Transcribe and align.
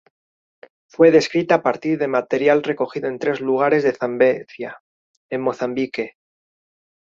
Fue 0.87 1.11
descrita 1.11 1.53
a 1.53 1.61
partir 1.61 1.99
de 1.99 2.07
material 2.07 2.63
recogido 2.63 3.07
en 3.07 3.19
tres 3.19 3.39
lugares 3.39 3.83
de 3.83 3.93
Zambezia, 3.93 4.79
en 5.29 5.41
Mozambique. 5.41 6.15